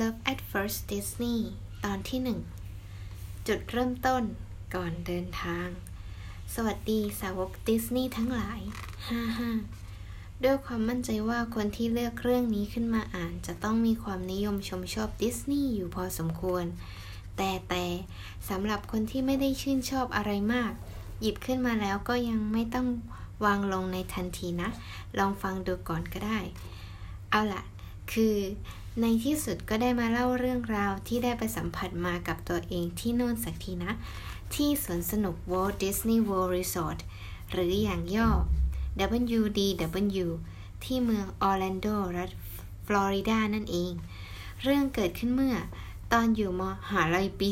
[0.00, 1.38] Love at First Disney
[1.84, 2.40] ตอนที่หนึ่ง
[3.46, 4.22] จุดเริ่มต้น
[4.74, 5.68] ก่อนเดินทาง
[6.54, 8.60] สวัสดีสาวกดิสนีย์ทั้งหลาย
[9.08, 9.50] ฮ่าฮ่า
[10.44, 16.64] ด้วยความมั่นใจว่าคนที่เลือกเรื่องนี้ขึ้นมาอ่าน จะต้องมีความนิยมชมชอบดิสนีย์อยู่พอสมควร
[17.36, 17.84] แต่แต่
[18.48, 20.72] สำหรับคนที่ไม่ได้ชื่นชอบอะไรมาก
[21.20, 22.88] หยิบขึ้นมาแล้วก็ยังไม่ต้อง
[23.44, 24.70] วางลงในทันทีนะ
[25.18, 26.38] ลองฟังดูก่อนก็ได้
[27.30, 27.62] เอาล่ะ
[28.12, 28.36] คือ
[29.02, 33.92] ในที่สุดก็ได้มาเล่าเรื่องราวที่ได้ไปสัมผัสมากับตัวเองที่โน่นสักทีนะ
[34.54, 36.98] ที่สวนสนุก Walt Disney World Resort
[37.50, 38.30] หรืออย่างย่อ
[39.40, 40.26] WDW
[40.84, 42.30] ที่เมืองออร์แลนโดรัฐ
[42.86, 43.92] ฟลอริดานั่นเอง
[44.62, 45.56] เรื่องเกิดขึ้นเมื่อ
[46.12, 47.48] ตอนอยู่มหาลัยปี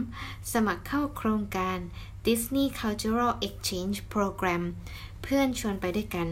[0.00, 1.78] 3 สมัครเข้าโครงการ
[2.26, 4.62] Disney Cultural Exchange Program
[5.22, 6.28] เพื่อนชวนไปด้วยกัน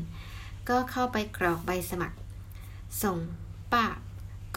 [0.68, 2.16] ก็เข้าไปกรอกใบสมัคร
[3.02, 3.18] ส่ง
[3.72, 3.86] ป้า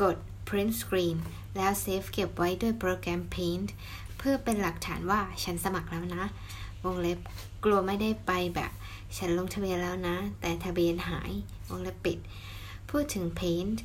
[0.01, 1.17] กด print screen
[1.57, 3.69] แล้วเซฟเก็บไว้ด้วยโปรแกรม Paint
[4.17, 6.23] เพื่อเป็นหลักฐานว่าฉันสมัครแล้วนะ
[6.83, 7.19] วงเล็บ
[7.63, 8.71] กลัวไม่ได้ไปแบบ
[9.17, 11.31] ฉันลงทะเบียนแล้วนะ แต่ทะเบียนหาย
[11.69, 12.17] วงเล็บปิด
[12.89, 13.77] พูดถึง Paint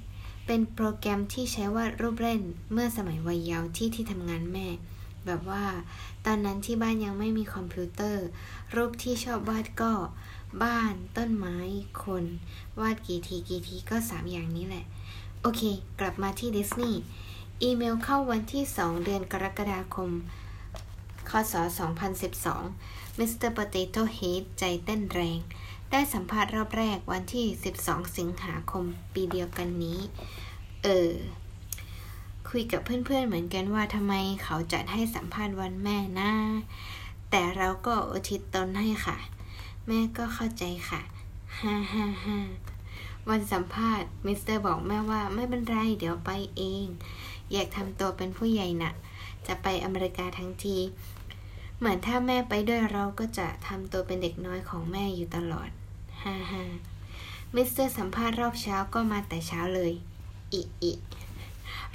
[0.47, 2.43] เป็นโปรแกรมที่ใช้วาดรูปเล่น
[2.73, 4.67] เมื่อสมัยวัยเยาว์ที่ที่ทำงานแม่
[5.27, 5.65] แบบว่า
[6.27, 8.25] ตอนนั้นที่บ้านยังไม่มีคอมพิวเตอร์
[8.75, 9.93] รูปที่ชอบวาดก็
[10.63, 11.57] บ้านต้นไม้
[12.05, 12.25] คน
[12.81, 14.85] วาดกี่ทีกี่ทีก็สามอย่างนี้แหละ
[15.41, 15.63] โอเค
[16.01, 17.01] กลับมาที่ดิสนีย์
[17.63, 20.11] อีเมลเข้าวันที่ 2 เดือนกรกฎาคม
[21.31, 21.55] คศ
[22.37, 25.39] 2012 Mister Potato Head ใจเต้นแรง
[25.91, 27.47] ได้สัมภาษณ์รอบแรกวันที่
[27.81, 30.01] 12 สิงหาคมปีเดียวกันนี้
[30.83, 31.11] เออ
[32.49, 34.15] คุยกับเพื่อนๆเหมือนกันว่าทำไม
[34.45, 36.33] เขาจัดให้สัมภาษณ์วันแม่นะ
[37.31, 39.19] แต่เราก็อุทิศตนให้ค่ะ
[39.89, 41.01] แม่ก็เข้าใจค่ะ
[41.61, 42.39] ฮ่าฮ่าฮ่า
[43.31, 46.87] วันสัมภาษณ์มิสเตอร์บอกแม่ว่าไม่เป็นไร เดี๋ยวไปเอง
[47.53, 48.93] อยากทำตัวเป็นผู้ใหญ่น่ะ
[49.47, 50.77] จะไปอเมริกาทั้งที
[51.79, 55.71] เหมือนถ้าแม่ไปด้วยเราก็จะทำตัวเป็นเด็กน้อยของแม่อยู่ตลอด
[56.23, 56.65] ฮ่าฮ่า
[57.55, 59.93] มิสเตอร์สัมภาษณ์รอบเช้าก็มาแต่เช้าเลย
[60.53, 60.93] อิอิ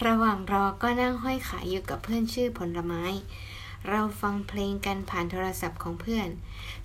[0.05, 3.03] ระหว่างรอก็นั่งห้อยขาอยู่กับเพื่อนชื่อผลไม้
[3.89, 6.29] เราฟังเพลงกันผ่านโทรศัพท์ของเพื่อน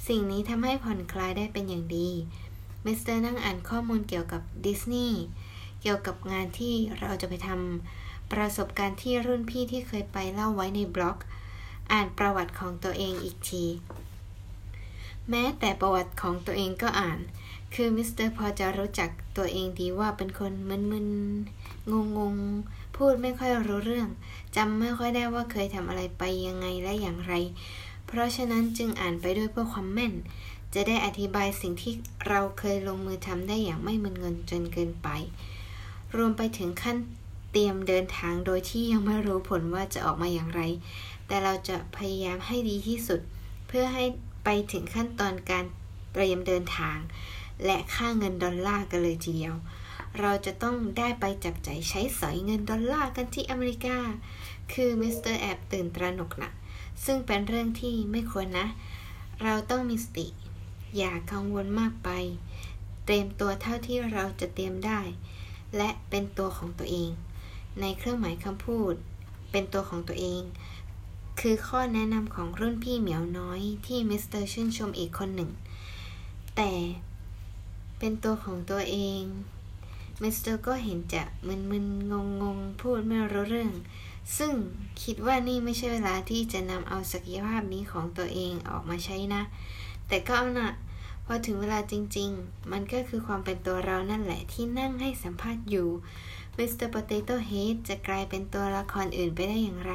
[0.09, 2.11] สิ่งนี้ทำให้ผ่อนคลายได้เป็นอย่างดี
[2.85, 5.21] มิสเตอร์นั่งอ่านข้อมูลเกี่ยวกับดิสนีย์
[5.81, 11.19] เกี่ยวกับงานที่เราจะไปทำประสบการณ์ที่รุ่นพี่ที่เคยไปเล่าไว้ในบล็อก
[11.93, 13.65] อ่านประวัติของตัวเองอีกที
[15.31, 17.19] แม้แต่ประวัติของตัวเองก็อ่าน
[17.75, 24.09] คือมิสเตอร์พอจะรู้จักตัวเองดีว่าเป็นคนมึนๆงงๆ พูดไม่ค่อยรู้เรื่อง
[24.57, 27.35] จำไม่ค่อยได้ว่าเคยทำอะไรไปยังไงและอย่างไร
[28.07, 30.15] เพราะฉะนั้นจึงอ่านไปด้วยเพื่อความแม่น
[30.75, 31.93] จะได้อธิบายสิ่งที่
[32.29, 35.09] เราเคยลงมือทำได้อย่างไม่มึนเงินจนเกินไป
[36.17, 36.97] รวมไปถึงขั้น
[37.53, 40.61] เตรียมเดินทางโดยที่ยังไม่รู้ผลว่าจะออกมาอย่างไร
[41.27, 43.21] แต่เราจะพยายามให้ดีที่สุด
[43.69, 44.05] เพื่อให้
[44.45, 45.65] ไปถึงขั้นตอนการ
[46.13, 46.99] เตรียมเดินทาง
[47.65, 49.55] และค่าเงินดอลลาร์กันเลยทีเดียว
[50.21, 53.99] เราจะต้องได้ไปจับจ่ายใช้สอยเงินดอลลาร์กันที่อเมริกา
[54.73, 56.51] คือมิสเตอร์แอบตื่นตระหนกนะ
[57.05, 58.67] ซึ่งเป็นเรื่องที่ไม่ควรนะ
[59.43, 60.27] เราต้องมีสติ
[60.97, 62.11] อย่ากังวลมากไป
[63.05, 65.01] เตรียมตัวเท่าที่เราจะเตรียมได้
[65.77, 67.11] และเป็นตัวของตัวเอง
[67.81, 68.95] ในเครื่องหมายคำพูด
[69.51, 70.43] เป็นตัวของตัวเอง
[71.41, 75.51] คือข้อแนะนำของรุ่นพี่เหมียวน้อยที่มิสเตอร์ชื่นชมอีกคนหนึ่ง
[76.57, 76.73] แต่
[77.99, 79.23] เป็นตัวของตัวเอง
[80.23, 83.73] มิสเตอร์ก็เห็นจะมึนๆงงๆ พูดไม่รู้เรื่อง
[84.37, 84.53] ซึ่ง
[85.03, 89.43] คิดว่านี่ไม่ใช่เวลาที่จะนำเอาศักยภาพนี้ของตัวเองออกมาใช้นะ
[90.09, 90.71] แต่ก็เอานะ
[91.27, 95.89] พอถึงเวลาจริงๆ มันก็คือความเป็นตัวเรานั่นแหละที่นั่งให้สัมภาษณ์อยู่
[96.57, 99.93] Mister Potato Head จะกลายเป็นตัวละครอื่นไปได้อย่างไร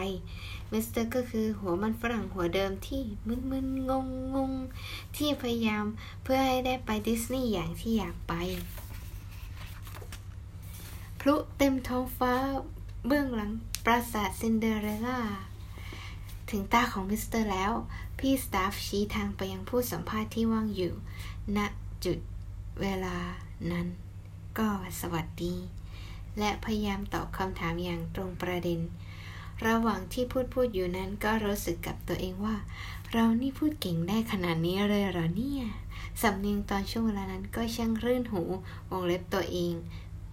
[0.72, 3.90] มิสเตอร์ก็คือหัวมันฝรั่งหัวเดิมที่มึนๆ
[4.36, 5.86] งงๆ ที่พยายาม
[6.24, 8.34] เพื่อให้ได้ไปดิสนีย์อย่างที่อยากไป
[11.28, 12.34] พลุเต็มท้องฟ้า
[13.08, 13.52] เบื้องหลัง
[13.86, 15.20] ปราสาทซินเดอเรลล่า
[16.50, 17.72] ถึงตาของมิสเตอร์แล้ว
[18.20, 20.94] พี่ staff ชี้ทางไปยังผู้สัมภาษณ์ที่ว่างอยู่
[21.58, 21.60] ณ
[22.06, 22.20] จุด
[22.82, 23.18] เวลา
[23.72, 23.88] นั้น
[24.58, 24.68] ก็
[25.00, 25.56] สวัสดี
[26.40, 28.80] และพยายามตอบคำถามอย่างตรงประเด็น
[29.68, 32.56] ระหว่างที่พูดพูดอยู่นั้นก็รู้สึกกับตัวเองว่า
[33.12, 35.64] เรานี่พูดเก่งได้ขนาดนี้เลยเหรอเนี่ย
[36.22, 38.42] สำเนียงตอนช่วงเวลานั้นก็ช่างรื่นหู
[38.90, 39.74] วงเล็บตัวเอง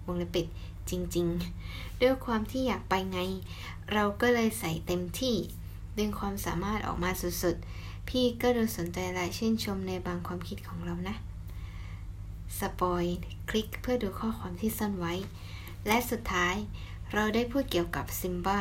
[0.07, 0.47] วงเล็บปิด
[0.91, 3.21] จริงๆ ด้วยความที่อยากไปไง
[3.93, 5.37] เราก็เลยใส่เต็มที่
[5.99, 7.11] ดึงความสามารถออกมา
[7.43, 11.17] สุดๆ พี่ก็ดูสนใจและชื่นชมในบางความคิดของเรานะ
[12.59, 13.05] spoil
[13.51, 15.15] คลิกเพื่อดูข้อความที่ซ่อนไว้
[15.87, 16.55] และสุดท้าย
[17.13, 18.61] เราได้พูดเกี่ยวกับซิมบ้า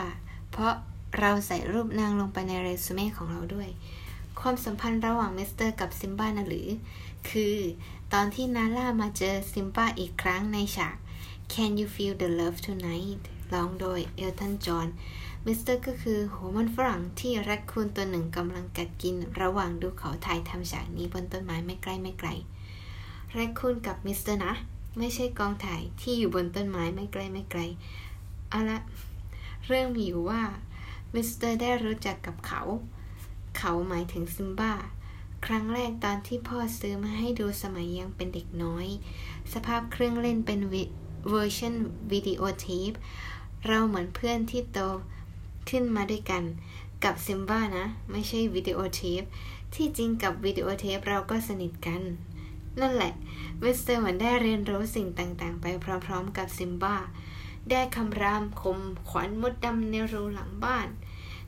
[0.51, 0.73] เพราะ
[1.19, 3.69] เราใส่รูปนางลงไปในเรซูเม่ของเราด้วย
[4.39, 6.67] ความสัมพันธ์ระหว่างมิสเตอร์กับซิมบ้านะหรือ
[7.29, 7.57] คือ
[8.13, 10.95] ตอนที่นาล่ามาเจอซิมบ้าอีกครั้งในฉาก
[11.51, 13.23] Can you feel the love tonight
[13.53, 14.87] ร้องโดยเอลตันจอห์น
[15.45, 22.29] มิสเตอร์ก็คือหัวมันฝรั่งที่แรคคูนตัวหนึ่งกำลังกัดกิน ระหว่างดูเขาถ่ายทำฉากนี้บนต้นไม้ไม่ใกล้ไม่ไกล
[23.33, 24.53] แรคคูนกับมิสเตอร์นะ
[24.97, 27.61] ไม่ใช่กองถ่ายที่อยู่บนต้นไม้ไม่ใกล้ไม่ไกล
[28.49, 28.79] เอาละ
[29.67, 30.41] เรื่องมีอยู่ว่า
[31.13, 32.61] มิสเตอร์ได้รู้จักกับเขา
[33.57, 34.73] เขาหมายถึงซิมบ้า
[35.45, 38.87] ครั้งแรกตอนที่พ่อซื้อมาให้ดูสมัยยังเป็นเด็กน้อย
[39.53, 40.59] สภาพเครื่องเล่นเป็น
[41.29, 41.73] เวอร์ชัน
[42.11, 42.91] วิดีโอเทป
[43.67, 44.79] เราเหมือนเพื่อนที่โต
[45.69, 46.43] ขึ้นมาด้วยกัน
[47.03, 49.23] กับซิมบ้านะ ไม่ใช่วิดีโอเทป
[49.75, 52.01] ที่จริงกับวิดีโอเทปเราก็สนิทกัน
[52.79, 53.13] นั่นแหละ
[53.63, 55.65] มิสเตอร์เหมือนได้เรียนรู้สิ่งต่างๆ ไป
[56.05, 56.95] พร้อมๆกับซิมบ้า
[57.69, 58.79] ได้คำรามคม
[59.09, 60.87] ขวัญมดดำในรูหลังบ้าน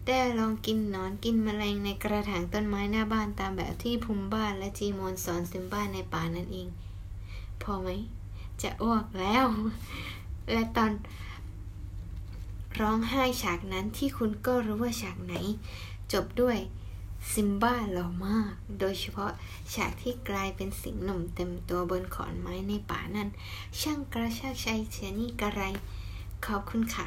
[0.08, 6.68] ได้ลองกินนอนกินแมลงในกระถางต้นไม้หน้าบ้านตามแบบที่พุมบ้านและจีโมนสอนซิมบ้าในป่านั่นเอง
[7.64, 7.90] พอไหม
[8.64, 9.46] จะอ้วกแล้ว
[10.52, 10.92] และตอน
[12.80, 15.36] ร้องไห้ฉากนั้นที่คุณก็รู้ว่าฉากไหน
[16.14, 16.58] จบด้วย
[17.34, 19.32] ซิมบ้าหล่อมาก โดยเฉพาะ
[19.74, 23.30] ฉากที่กลายเป็นสิงหนุ่มเต็มตัวบนขอนไม้ในป่านั้น
[23.82, 25.62] ช่างกระชากใจเสียนี่กระไร
[26.46, 27.06] ขอบคุณค่ะ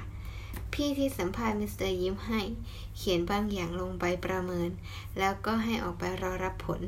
[0.72, 2.40] พี่ที่สัมภาษณ์มิสเตอร์ยิ้มให้
[2.96, 4.70] เขียนบางอย่างลงใบประเมิน
[5.18, 6.80] แล้วก็ให้ออกไปรอรับผล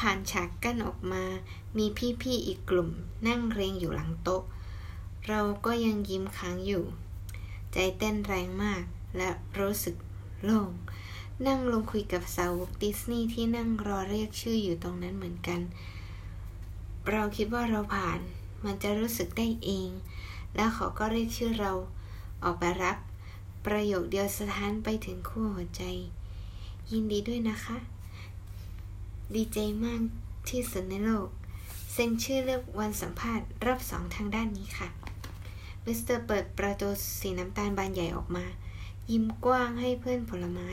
[0.00, 1.24] ผ่านฉากกั้นออกมา
[1.78, 1.86] มี
[2.22, 2.90] พี่ๆอีกกลุ่ม
[3.26, 4.42] นั่งเรียงอยู่หลังโต๊ะ
[5.28, 6.84] เราก็ยังยิ้มค้างอยู่
[7.72, 8.82] ใจเต้นแรงมาก
[9.16, 9.96] และรู้สึก
[10.42, 10.70] โล่ง
[11.46, 15.60] นั่งลงคุยกับสาวกดิสนีย์ที่นั่งรอเรียกชื่ออยู่ตรงนั้นเหมือนกัน
[17.10, 18.20] เราคิดว่าเราผ่าน
[18.64, 19.90] มันจะรู้สึกได้เอง
[20.54, 21.72] แล้วเขาก็เรียกชื่อเรา
[22.44, 22.96] ออกไปรับ
[23.66, 25.82] ประโยคเดียวสถานไปถึงคู่หัวใจ
[26.90, 27.78] ยินดีด้วยนะคะ
[29.36, 30.00] ดีใจมาก
[30.50, 31.28] ที่สุดในโลก
[31.92, 34.88] เซ็นชื่อเลือกวันสัมภาษณ์รอบสองทางด้านนี้ค่ะ
[35.84, 36.88] มิสเตอร์เปิดประตู
[37.20, 38.44] สีน้ำตาลบานใหญ่ออกมา
[39.10, 40.68] ยิ้มกว้างให้เพื่อนผลไม้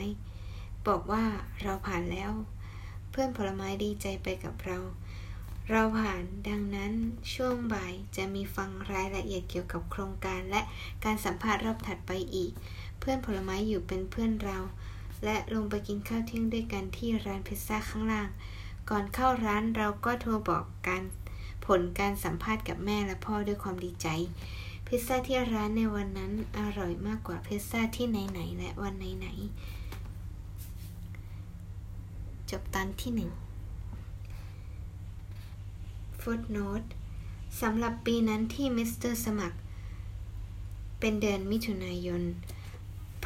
[0.86, 1.24] บอกว่า
[1.62, 2.32] เราผ่านแล้ว
[3.10, 4.78] เพื่อนผลไม้ดีใจไปกับเรา
[5.70, 6.92] เราผ่านดังนั้น
[7.34, 10.60] ช่วงบ่ายจะมีฟังรายละเอียดเกี่ยวกับโครงการและ
[11.04, 12.52] การสัมภาษณ์รอบถัดไปอีก
[12.98, 14.58] เพื่อนผลไม้อยู่เป็นเพื่อนเรา
[15.24, 18.28] และลงไปกินข้าวเที่ยงด้วยกันที่ร้านพิซซ่าข้างล่าง
[18.90, 21.02] ก่อนเข้าร้านเราก็โทรบอกการ
[21.66, 24.08] ผลการสัมภาษณ์กับแม่และพ่อด้วยความดีใจ
[24.86, 29.78] พิซซ่าที่ร้านในวันนั้นอร่อยมากกว่าพิซซ่าที่ไหนๆและวันไหนๆ
[32.50, 33.30] จบตอนที่หนึ่ง
[36.20, 36.82] ฟุตโนต
[37.60, 39.58] สำหรับปีนั้นที่มิสเตอร์สมัคร
[41.00, 42.22] เป็นเดือนมิถุนายน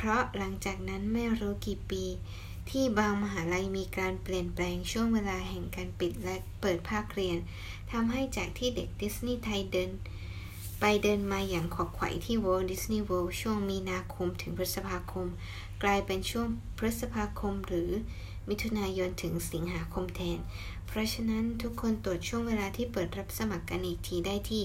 [0.05, 2.05] เพราะหลังจากนั้นไม่รู้กี่ปี
[2.71, 7.39] ที่บางมหาลัยมีการเปลี่ยนแปลงช่วงเวลาแห่งการปิดและเปิดภาคเรียน
[7.93, 9.91] ทำให้จากที่เด็กดิสนีย์ไทยเดิน
[10.81, 15.27] ไปเดินมาอย่างขอกไขว่ที่ Walt Disney World ช่วงมีนาคมถึงพฤษภาคม
[15.83, 16.47] กลายเป็นช่วง
[16.79, 17.91] พฤษภาคมหรือ
[18.49, 20.39] มิถุนายนถึงสิงหาคมแทน
[20.87, 24.65] เพราะฉะนั้นทุกคนตรวจช่วงเวลาที่เปิดรับสมัครกันอีกทีได้ที่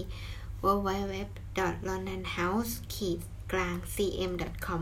[0.63, 2.73] www.londonhouse
[3.95, 4.81] cm.com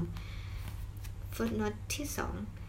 [1.40, 2.06] ฟุตโนตที่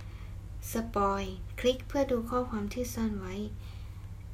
[0.05, 1.23] 2 สปอย
[1.61, 3.35] คลิกเพื่อดูข้อความที่ซ่อนไว้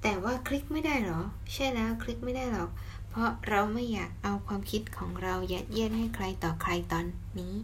[0.02, 1.20] แต่ว่าคลิกไม่ได้หรอ
[1.52, 2.70] ใช่แล้วคลิกไม่ได้หรอก
[3.08, 7.06] เพราะเราไม่อยากเอาความคิดของเรายัดเยียดให้ใครต่อใครตอน
[7.38, 7.54] นี้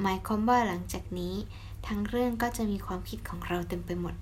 [0.00, 1.34] หมายความว่าหลังจากนี้
[1.86, 4.14] ทั้งเรื่องก็จะมีความคิดของเราเต็มไปหมด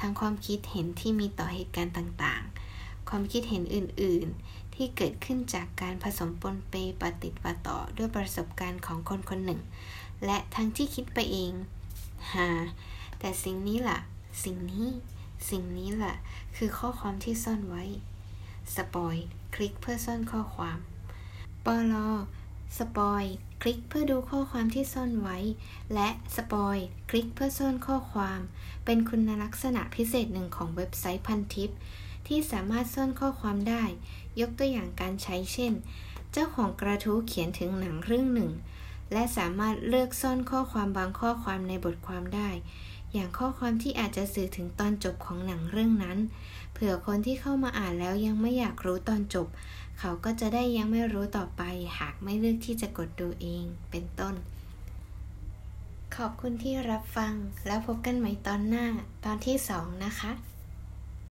[0.00, 9.60] ทั้งความคิดเห็นที่มีต่อเหตุการณ์ต่างๆ ความคิดเห็นอื่น ๆ ที่เกิดขึ้นจากการผสมปนเปปฏิติดปะต่อด้วยประสบการณ์ของคนคนหนึ่ง
[10.24, 11.52] และทั้งที่คิดไปเอง
[12.32, 12.48] ฮา
[13.18, 13.98] แต่สิ่งนี้ล่ะ
[14.44, 14.88] สิ่งนี้
[15.50, 16.14] สิ่งนี้ล่ะ
[16.56, 17.84] คือข้อความที่ซ่อนไว้
[18.74, 19.16] สปอย
[19.54, 20.78] คลิกเพื่อซ่อนข้อความ
[21.66, 22.10] ปลอ
[22.78, 23.24] spoil
[23.62, 25.38] คลิกเพื่อดูข้อความที่ซ่อนไว้
[25.94, 26.76] และ spoil
[27.10, 28.40] คลิกเพื่อซ่อนข้อความ
[28.84, 31.70] เป็นคุณลักษณะพิเศษหนึ่งของเว็บไซต์พันทิป
[32.26, 33.84] ที่สามารถซ่อนข้อความได้
[34.40, 35.72] ยกตัวอย่างการใช้เช่น
[36.32, 38.50] เจ้าของกระทู้เขียนถึงหนังเรื่องหนึ่ง
[39.12, 42.48] และสามารถเลือกซ่อนข้อความบางข้อความในบทความได้
[43.12, 46.18] อย่างข้อความที่อาจจะสื่อถึงตอนจบของหนังเรื่องนั้น
[46.72, 49.46] เผื่อคนที่เข้ามาอ่านแล้วยังไม่อยากรู้ตอนจบ
[49.98, 51.62] เขาก็จะได้ยังไม่รู้ต่อไป
[51.98, 54.34] หากไม่เลือกที่จะกดดูเอง เป็นต้น
[56.16, 57.32] ขอบคุณที่รับฟัง
[57.66, 58.86] แล้วพบกันใหม่ตอนหน้า
[59.24, 60.32] ตอนที่สองนะคะ